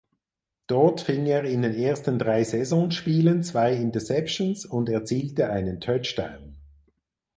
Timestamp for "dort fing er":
0.65-1.43